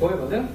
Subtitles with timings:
[0.00, 0.48] Oi, Vadendo?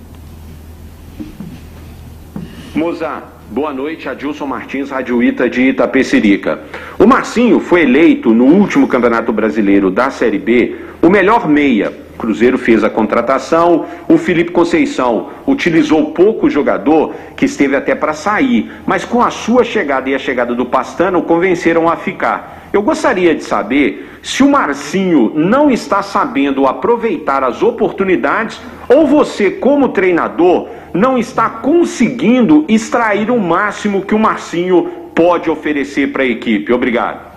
[2.74, 4.10] Moza, boa noite.
[4.10, 6.62] Adilson Martins, Rádio Ita de Itapecerica.
[6.98, 11.92] O Marcinho foi eleito no último Campeonato Brasileiro da Série B o melhor meia.
[12.14, 18.14] O Cruzeiro fez a contratação, o Felipe Conceição utilizou pouco jogador que esteve até para
[18.14, 22.70] sair, mas com a sua chegada e a chegada do Pastano convenceram a ficar.
[22.72, 29.52] Eu gostaria de saber se o Marcinho não está sabendo aproveitar as oportunidades ou você,
[29.52, 36.26] como treinador, não está conseguindo extrair o máximo que o Marcinho pode oferecer para a
[36.26, 36.72] equipe.
[36.72, 37.34] Obrigado.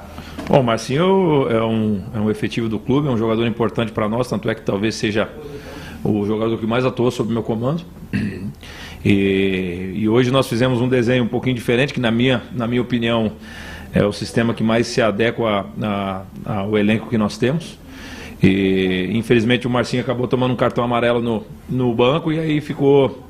[0.49, 4.09] Bom, o Marcinho é um, é um efetivo do clube, é um jogador importante para
[4.09, 5.29] nós, tanto é que talvez seja
[6.05, 7.83] o jogador que mais atuou sob meu comando.
[9.05, 12.83] E, e, hoje nós fizemos um desenho um pouquinho diferente, que na minha, na minha
[12.83, 13.31] opinião
[13.95, 15.65] é o sistema que mais se adequa
[16.45, 17.79] ao elenco que nós temos.
[18.43, 23.25] E infelizmente o Marcinho acabou tomando um cartão amarelo no, no banco e aí ficou.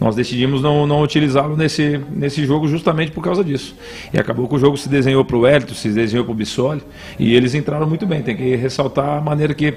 [0.00, 3.76] Nós decidimos não, não utilizá-lo nesse, nesse jogo justamente por causa disso.
[4.12, 6.82] E acabou que o jogo se desenhou para o Hélito, se desenhou para o Bissoli
[7.18, 8.22] e eles entraram muito bem.
[8.22, 9.74] Tem que ressaltar a maneira que,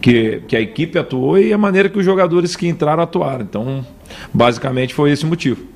[0.00, 3.42] que, que a equipe atuou e a maneira que os jogadores que entraram atuaram.
[3.42, 3.86] Então,
[4.32, 5.75] basicamente foi esse o motivo.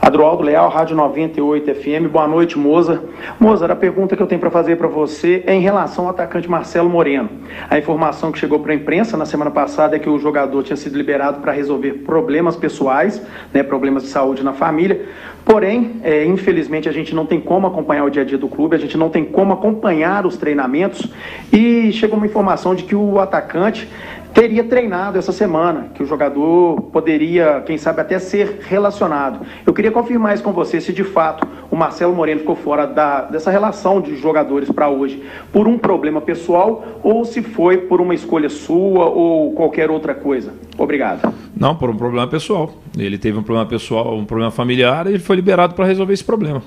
[0.00, 2.08] Adroaldo Leal, Rádio 98 FM.
[2.10, 3.02] Boa noite, Moza.
[3.38, 6.48] Moza, a pergunta que eu tenho para fazer para você é em relação ao atacante
[6.48, 7.28] Marcelo Moreno.
[7.68, 10.76] A informação que chegou para a imprensa na semana passada é que o jogador tinha
[10.76, 13.20] sido liberado para resolver problemas pessoais,
[13.52, 15.04] né, problemas de saúde na família.
[15.48, 18.76] Porém, é, infelizmente, a gente não tem como acompanhar o dia a dia do clube,
[18.76, 21.10] a gente não tem como acompanhar os treinamentos.
[21.50, 23.88] E chegou uma informação de que o atacante
[24.34, 29.40] teria treinado essa semana, que o jogador poderia, quem sabe, até ser relacionado.
[29.66, 33.22] Eu queria confirmar isso com você, se de fato o Marcelo Moreno ficou fora da,
[33.22, 38.14] dessa relação de jogadores para hoje por um problema pessoal ou se foi por uma
[38.14, 40.52] escolha sua ou qualquer outra coisa.
[40.76, 41.32] Obrigado.
[41.56, 42.72] Não, por um problema pessoal.
[42.96, 46.24] Ele teve um problema pessoal, um problema familiar e ele foi liberado para resolver esse
[46.24, 46.60] problema.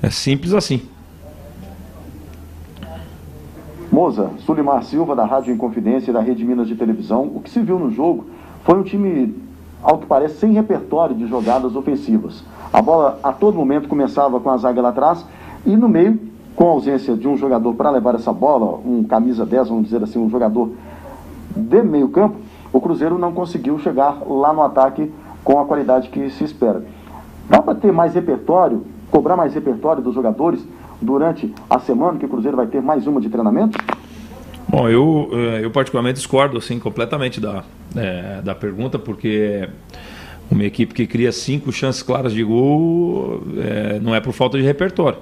[0.00, 0.80] É simples assim.
[3.90, 7.24] Moza, Sulimar Silva, da Rádio Inconfidência e da Rede Minas de Televisão.
[7.34, 8.26] O que se viu no jogo
[8.62, 9.34] foi um time,
[9.82, 12.44] ao que parece, sem repertório de jogadas ofensivas.
[12.72, 15.24] A bola a todo momento começava com a zaga lá atrás
[15.64, 16.20] e no meio,
[16.54, 20.02] com a ausência de um jogador para levar essa bola, um camisa 10, vamos dizer
[20.02, 20.70] assim, um jogador
[21.56, 22.36] de meio campo,
[22.72, 25.10] o Cruzeiro não conseguiu chegar lá no ataque
[25.42, 26.84] com a qualidade que se espera.
[27.48, 30.60] Dá para ter mais repertório, cobrar mais repertório dos jogadores
[31.00, 33.78] durante a semana que o Cruzeiro vai ter mais uma de treinamento?
[34.68, 37.62] Bom, eu, eh, eu particularmente discordo assim, completamente da,
[37.94, 39.68] é, da pergunta, porque
[40.50, 44.64] uma equipe que cria cinco chances claras de gol é, não é por falta de
[44.64, 45.18] repertório.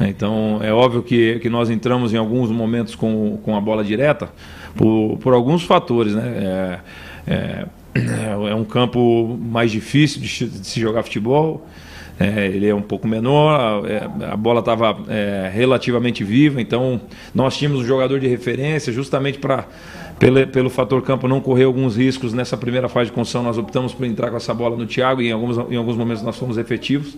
[0.00, 4.30] Então, é óbvio que, que nós entramos em alguns momentos com, com a bola direta
[4.74, 6.14] por, por alguns fatores.
[6.14, 6.80] Né?
[7.26, 11.66] É, é, é um campo mais difícil de, de se jogar futebol.
[12.20, 17.00] É, ele é um pouco menor, a, é, a bola estava é, relativamente viva, então
[17.34, 19.66] nós tínhamos um jogador de referência justamente para
[20.20, 23.92] pelo, pelo fator campo não correr alguns riscos nessa primeira fase de construção, nós optamos
[23.92, 26.58] por entrar com essa bola no Thiago e em alguns, em alguns momentos nós fomos
[26.58, 27.16] efetivos.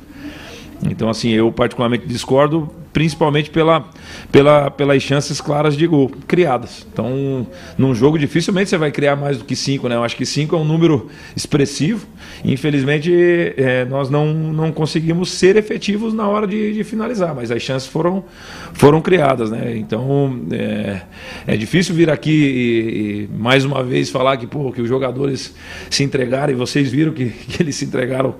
[0.82, 3.84] Então, assim, eu particularmente discordo, principalmente pela,
[4.30, 6.86] pela, pelas chances claras de gol criadas.
[6.92, 9.94] Então, num jogo dificilmente você vai criar mais do que cinco, né?
[9.94, 12.06] Eu acho que cinco é um número expressivo.
[12.44, 13.12] Infelizmente,
[13.56, 17.88] é, nós não, não conseguimos ser efetivos na hora de, de, finalizar, mas as chances
[17.88, 18.24] foram,
[18.72, 19.76] foram criadas, né?
[19.76, 21.00] Então, é,
[21.46, 25.54] é difícil vir aqui e, e, mais uma vez falar que, pô, que os jogadores
[25.90, 28.34] se entregaram e vocês viram que, que eles se entregaram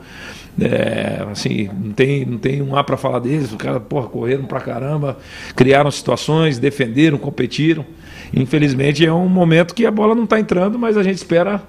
[0.61, 3.50] é, assim, não tem, não tem um A para falar deles.
[3.50, 5.19] Os caras, porra, correram pra caramba,
[5.64, 7.87] criaram situações, defenderam, competiram.
[8.35, 11.62] Infelizmente é um momento que a bola não está entrando, mas a gente espera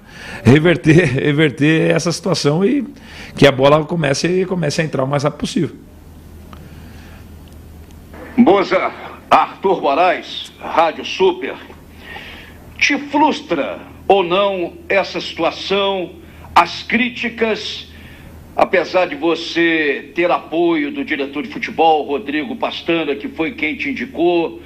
[0.44, 2.86] reverter, reverter essa situação e
[3.34, 5.76] que a bola comece, comece a entrar o mais rápido possível.
[8.36, 8.92] Moza,
[9.30, 11.54] Arthur Moraes, Rádio Super.
[12.76, 16.10] Te frustra ou não essa situação,
[16.54, 17.88] as críticas
[18.56, 23.90] Apesar de você ter apoio do diretor de futebol, Rodrigo Pastana, que foi quem te
[23.90, 24.62] indicou,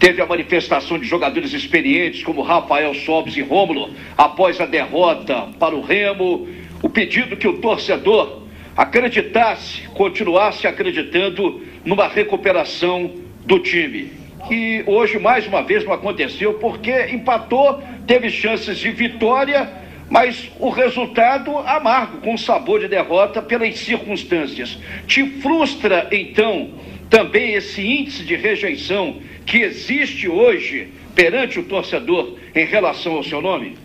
[0.00, 5.74] teve a manifestação de jogadores experientes como Rafael Sobes e Rômulo após a derrota para
[5.74, 6.48] o Remo,
[6.82, 8.40] o pedido que o torcedor
[8.74, 14.12] acreditasse, continuasse acreditando numa recuperação do time.
[14.48, 20.70] Que hoje mais uma vez não aconteceu porque empatou, teve chances de vitória mas o
[20.70, 24.78] resultado amargo, com sabor de derrota pelas circunstâncias.
[25.06, 26.70] Te frustra, então,
[27.10, 33.40] também esse índice de rejeição que existe hoje perante o torcedor em relação ao seu
[33.40, 33.76] nome?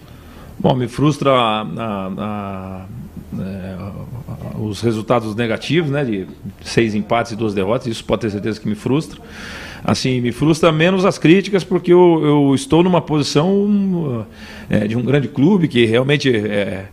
[0.60, 2.86] Bom, me frustra a, a, a,
[4.60, 6.28] os resultados negativos, né, de
[6.62, 9.20] seis empates e duas derrotas, isso pode ter certeza que me frustra.
[9.84, 14.26] Assim, me frustra menos as críticas, porque eu, eu estou numa posição
[14.70, 16.86] é, de um grande clube que realmente é,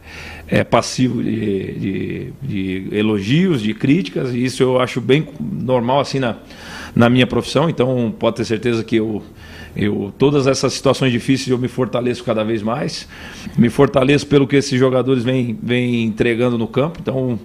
[0.47, 6.19] é passivo de, de, de, elogios, de críticas, e isso eu acho bem normal assim
[6.19, 6.37] na,
[6.97, 9.23] na minha profissão, então pode ter certeza que eu
[9.77, 13.09] eu, todas essas situações difíceis eu me fortaleço cada vez mais.
[13.57, 16.99] Me fortaleço pelo que esses jogadores vêm, vêm entregando no campo.
[17.01, 17.39] Então,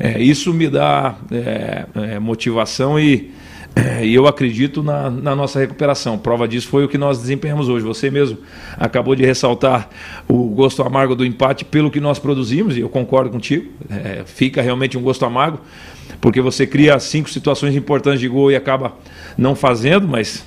[0.00, 3.30] é, isso me dá é, é, motivação e,
[3.78, 6.18] é, e eu acredito na, na, nossa recuperação.
[6.18, 7.84] Prova disso foi o que nós desempenhamos hoje.
[7.84, 8.38] Você mesmo
[8.76, 9.88] acabou de ressaltar
[10.26, 13.70] o gosto amargo do empate pelo que nós produzimos, e eu concordo contigo.
[13.88, 15.60] É, fica realmente um gosto amargo,
[16.20, 18.96] porque você cria cinco situações importantes de gol e acaba
[19.36, 20.44] não fazendo, mas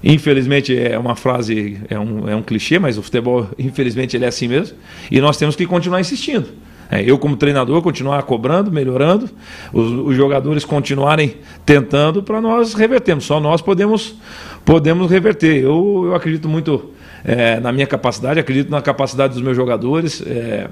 [0.00, 4.28] Infelizmente é uma frase, é um, é um clichê, mas o futebol, infelizmente, ele é
[4.28, 4.76] assim mesmo.
[5.10, 6.50] E nós temos que continuar insistindo.
[6.90, 9.28] É, eu, como treinador, continuar cobrando, melhorando,
[9.72, 13.24] os, os jogadores continuarem tentando para nós revertermos.
[13.24, 14.16] Só nós podemos,
[14.64, 15.62] podemos reverter.
[15.62, 16.92] Eu, eu acredito muito
[17.24, 20.22] é, na minha capacidade, acredito na capacidade dos meus jogadores.
[20.26, 20.68] É,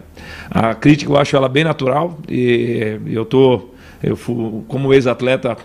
[0.51, 3.75] a crítica eu acho ela bem natural e eu estou.
[4.03, 5.57] Eu, fui, como ex-atleta,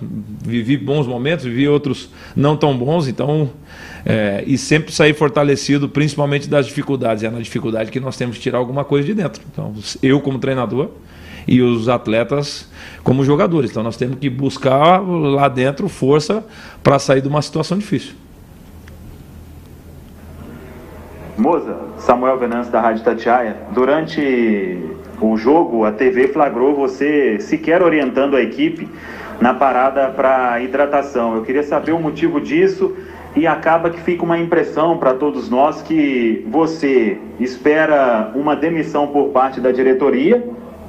[0.45, 3.49] vivi bons momentos, vivi outros não tão bons, então
[4.05, 7.23] é, e sempre sair fortalecido, principalmente das dificuldades.
[7.23, 9.41] É na dificuldade que nós temos que tirar alguma coisa de dentro.
[9.51, 10.89] Então, eu como treinador
[11.47, 12.69] e os atletas
[13.03, 13.71] como jogadores.
[13.71, 16.43] Então, nós temos que buscar lá dentro força
[16.83, 18.13] para sair de uma situação difícil.
[21.37, 23.57] Moza, Samuel Venâncio da Rádio Tatiaia.
[23.73, 24.77] Durante
[25.21, 28.89] o jogo, a TV flagrou você sequer orientando a equipe
[29.39, 31.35] na parada para hidratação.
[31.35, 32.95] Eu queria saber o motivo disso
[33.35, 39.29] e acaba que fica uma impressão para todos nós que você espera uma demissão por
[39.29, 40.43] parte da diretoria,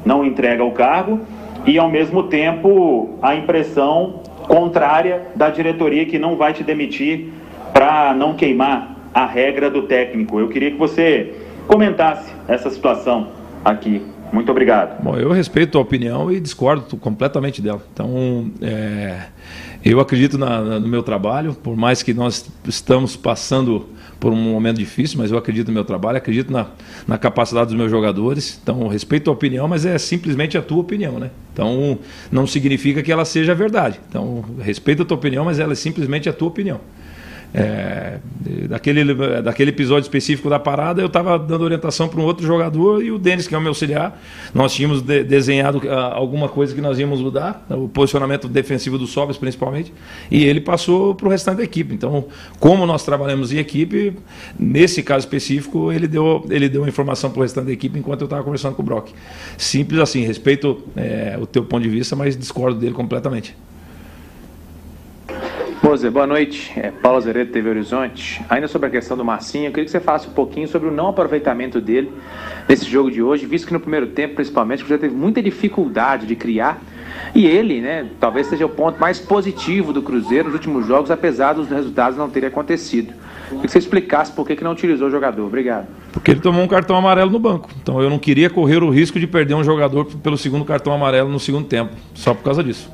[0.04, 1.20] não entrega o cargo,
[1.64, 7.28] e ao mesmo tempo a impressão contrária da diretoria que não vai te demitir
[7.72, 10.40] para não queimar a regra do técnico.
[10.40, 11.34] Eu queria que você
[11.66, 13.28] comentasse essa situação
[13.64, 14.11] aqui.
[14.32, 15.02] Muito obrigado.
[15.02, 17.84] Bom, eu respeito a opinião e discordo completamente dela.
[17.92, 19.26] Então, é,
[19.84, 23.86] eu acredito na, na, no meu trabalho, por mais que nós estamos passando
[24.18, 26.68] por um momento difícil, mas eu acredito no meu trabalho, acredito na,
[27.06, 28.58] na capacidade dos meus jogadores.
[28.62, 31.30] Então, respeito a opinião, mas é simplesmente a tua opinião, né?
[31.52, 31.98] Então,
[32.30, 34.00] não significa que ela seja verdade.
[34.08, 36.80] Então, respeito a tua opinião, mas ela é simplesmente a tua opinião.
[37.54, 38.18] É,
[38.68, 43.10] daquele, daquele episódio específico da parada, eu estava dando orientação para um outro jogador e
[43.10, 44.18] o Denis, que é o meu auxiliar,
[44.54, 49.06] nós tínhamos de, desenhado uh, alguma coisa que nós íamos mudar, o posicionamento defensivo do
[49.06, 49.92] Sobres principalmente,
[50.30, 51.94] e ele passou para o restante da equipe.
[51.94, 52.24] Então,
[52.58, 54.16] como nós trabalhamos em equipe,
[54.58, 58.22] nesse caso específico, ele deu, ele deu uma informação para o restante da equipe enquanto
[58.22, 59.10] eu estava conversando com o Brock.
[59.58, 63.54] Simples assim, respeito é, o teu ponto de vista, mas discordo dele completamente.
[65.92, 66.72] Mozer, boa noite.
[66.74, 68.42] É Paulo Azeredo, TV Horizonte.
[68.48, 70.90] Ainda sobre a questão do Marcinho, eu queria que você falasse um pouquinho sobre o
[70.90, 72.10] não aproveitamento dele
[72.66, 76.34] nesse jogo de hoje, visto que no primeiro tempo, principalmente, você teve muita dificuldade de
[76.34, 76.80] criar.
[77.34, 81.52] E ele, né, talvez seja o ponto mais positivo do Cruzeiro nos últimos jogos, apesar
[81.52, 83.12] dos resultados não terem acontecido.
[83.48, 85.44] Queria que você explicasse por que, que não utilizou o jogador.
[85.44, 85.88] Obrigado.
[86.10, 87.68] Porque ele tomou um cartão amarelo no banco.
[87.82, 91.28] Então eu não queria correr o risco de perder um jogador pelo segundo cartão amarelo
[91.28, 92.90] no segundo tempo, só por causa disso.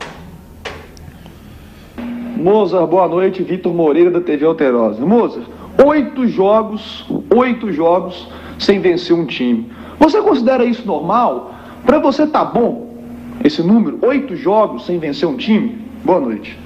[2.38, 3.42] Mozart, boa noite.
[3.42, 5.04] Vitor Moreira, da TV Alterosa.
[5.04, 5.47] Mozart,
[5.85, 7.04] oito jogos,
[7.35, 8.28] oito jogos
[8.59, 9.71] sem vencer um time.
[9.99, 11.54] Você considera isso normal?
[11.85, 12.95] Para você tá bom
[13.45, 13.99] esse número?
[14.02, 15.78] Oito jogos sem vencer um time?
[16.04, 16.57] Boa noite.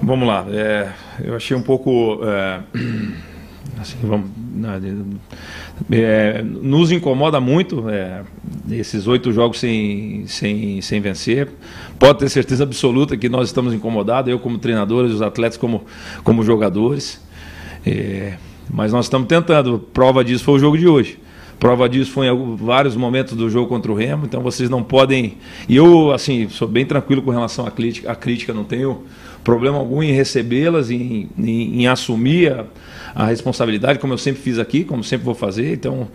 [0.00, 0.46] Vamos lá.
[0.48, 0.90] É,
[1.24, 2.20] eu achei um pouco.
[2.22, 2.60] É,
[3.80, 4.30] assim, vamos,
[5.90, 8.22] é, nos incomoda muito é,
[8.70, 11.48] esses oito jogos sem, sem, sem vencer.
[11.98, 15.84] Pode ter certeza absoluta que nós estamos incomodados, eu como treinador, os atletas como,
[16.24, 17.20] como jogadores.
[17.84, 18.34] É,
[18.70, 19.78] mas nós estamos tentando.
[19.78, 21.18] Prova disso foi o jogo de hoje.
[21.58, 25.38] Prova disso foi em vários momentos do jogo contra o Remo, então vocês não podem.
[25.68, 29.04] E eu, assim, sou bem tranquilo com relação à crítica, à crítica não tenho
[29.46, 32.64] problema algum em recebê-las, em, em, em, assumir a,
[33.14, 35.72] a, responsabilidade, como eu sempre fiz aqui, como sempre vou fazer.
[35.72, 36.08] Então,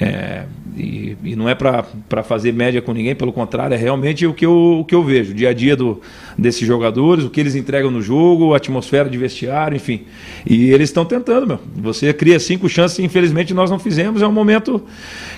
[0.00, 0.44] é,
[0.76, 4.46] e, e, não é para fazer média com ninguém, pelo contrário, é realmente o que
[4.46, 6.00] eu, o que eu vejo, o dia a dia do,
[6.38, 10.02] desses jogadores, o que eles entregam no jogo, a atmosfera de vestiário, enfim.
[10.46, 11.58] E eles estão tentando, meu.
[11.78, 14.22] Você cria cinco chances, infelizmente nós não fizemos.
[14.22, 14.80] É um momento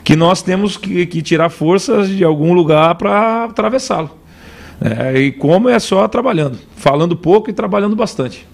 [0.05, 4.28] que nós temos que, que tirar forças de algum lugar para atravessá-lo.
[4.81, 8.47] É, e como é só trabalhando, falando pouco e trabalhando bastante.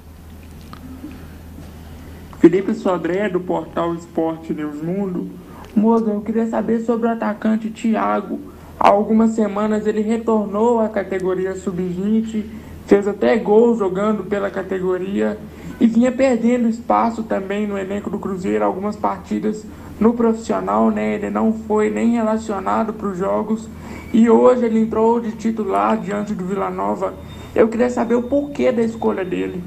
[2.38, 5.30] Felipe Sodré, do portal Esporte News Mundo.
[5.74, 8.38] Moza, eu queria saber sobre o atacante Thiago.
[8.78, 12.44] Há algumas semanas ele retornou à categoria sub-20,
[12.86, 15.38] fez até gol jogando pela categoria
[15.80, 19.64] e vinha perdendo espaço também no elenco do Cruzeiro, algumas partidas
[19.98, 21.14] no profissional, né?
[21.14, 23.68] Ele não foi nem relacionado para os jogos
[24.12, 27.14] e hoje ele entrou de titular diante do Vila Nova.
[27.54, 29.62] Eu queria saber o porquê da escolha dele.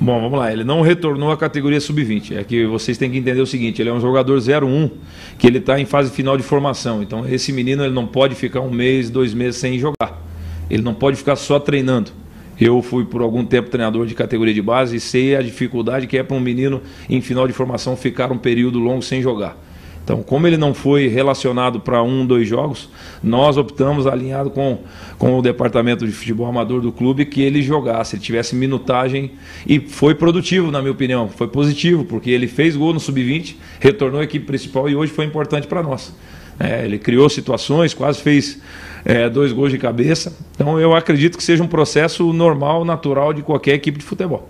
[0.00, 0.52] Bom, vamos lá.
[0.52, 2.36] Ele não retornou à categoria sub-20.
[2.36, 4.90] É que vocês têm que entender o seguinte: ele é um jogador 01,
[5.38, 7.02] que ele está em fase final de formação.
[7.02, 10.20] Então, esse menino ele não pode ficar um mês, dois meses sem jogar.
[10.68, 12.10] Ele não pode ficar só treinando.
[12.60, 16.16] Eu fui por algum tempo treinador de categoria de base e sei a dificuldade que
[16.16, 19.56] é para um menino em final de formação ficar um período longo sem jogar.
[20.04, 22.90] Então, como ele não foi relacionado para um, dois jogos,
[23.22, 24.80] nós optamos, alinhado com,
[25.16, 29.30] com o departamento de futebol amador do clube, que ele jogasse, ele tivesse minutagem
[29.66, 31.30] e foi produtivo, na minha opinião.
[31.30, 35.24] Foi positivo, porque ele fez gol no sub-20, retornou à equipe principal e hoje foi
[35.24, 36.14] importante para nós.
[36.58, 38.60] É, ele criou situações, quase fez
[39.04, 40.32] é, dois gols de cabeça.
[40.54, 44.48] Então, eu acredito que seja um processo normal, natural de qualquer equipe de futebol.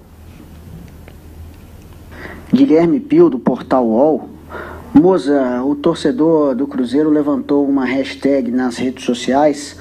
[2.53, 4.29] Guilherme Pio, do Portal UOL.
[4.93, 9.77] Moza, o torcedor do Cruzeiro levantou uma hashtag nas redes sociais,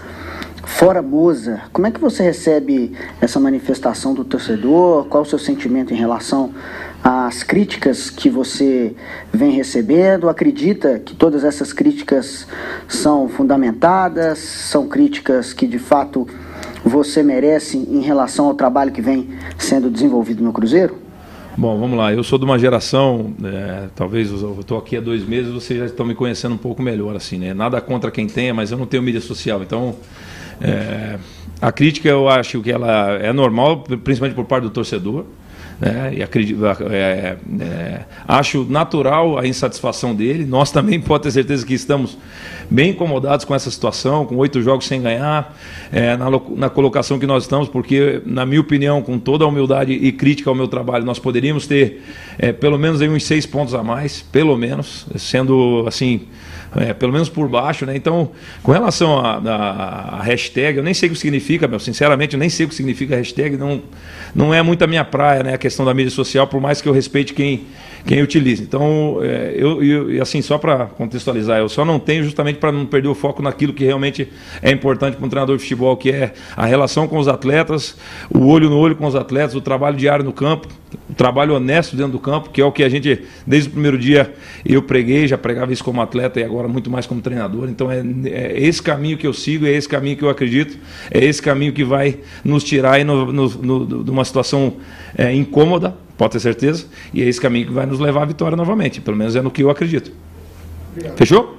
[0.66, 1.62] Fora Moza.
[1.72, 5.06] Como é que você recebe essa manifestação do torcedor?
[5.06, 6.52] Qual o seu sentimento em relação
[7.04, 8.96] às críticas que você
[9.32, 10.30] vem recebendo?
[10.30, 12.48] Acredita que todas essas críticas
[12.88, 14.40] são fundamentadas?
[14.40, 16.26] São críticas que de fato
[16.84, 20.98] você merece em relação ao trabalho que vem sendo desenvolvido no Cruzeiro?
[21.56, 22.12] Bom, vamos lá.
[22.12, 25.86] Eu sou de uma geração, é, talvez eu estou aqui há dois meses, vocês já
[25.86, 27.54] estão me conhecendo um pouco melhor, assim, né?
[27.54, 29.96] Nada contra quem tenha, mas eu não tenho mídia social, então
[30.60, 31.20] é,
[31.62, 35.26] a crítica eu acho que ela é normal, principalmente por parte do torcedor.
[35.84, 36.14] Né?
[36.16, 40.46] E acredito, é, é, acho natural a insatisfação dele.
[40.46, 42.18] Nós também pode ter certeza que estamos
[42.74, 45.56] bem incomodados com essa situação, com oito jogos sem ganhar,
[45.92, 49.94] é, na, na, colocação que nós estamos, porque, na minha opinião, com toda a humildade
[49.94, 52.02] e crítica ao meu trabalho, nós poderíamos ter
[52.40, 56.22] é, pelo menos aí uns seis pontos a mais, pelo menos, sendo assim
[56.76, 57.96] é, pelo menos por baixo, né?
[57.96, 58.32] Então,
[58.62, 62.66] com relação à hashtag, eu nem sei o que significa, meu, sinceramente, eu nem sei
[62.66, 63.82] o que significa hashtag, não,
[64.34, 65.54] não é muito a minha praia, né?
[65.54, 67.66] A questão da mídia social, por mais que eu respeite quem,
[68.06, 68.64] quem utiliza.
[68.64, 72.86] Então, é, eu, eu, assim, só para contextualizar, eu só não tenho justamente para não
[72.86, 76.32] perder o foco naquilo que realmente é importante para um treinador de futebol, que é
[76.56, 77.98] a relação com os atletas,
[78.34, 80.70] o olho no olho com os atletas, o trabalho diário no campo,
[81.10, 83.98] o trabalho honesto dentro do campo, que é o que a gente, desde o primeiro
[83.98, 84.34] dia,
[84.66, 87.68] eu preguei, já pregava isso como atleta e agora muito mais como treinador.
[87.68, 90.78] Então é, é esse caminho que eu sigo, é esse caminho que eu acredito,
[91.12, 94.78] é esse caminho que vai nos tirar aí no, no, no, de uma situação
[95.18, 98.56] é, incômoda, pode ter certeza, e é esse caminho que vai nos levar à vitória
[98.56, 99.02] novamente.
[99.02, 100.14] Pelo menos é no que eu acredito.
[101.18, 101.58] Fechou?